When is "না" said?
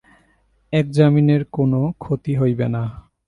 2.75-2.83